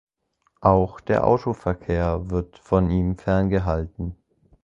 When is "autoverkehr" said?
1.27-2.31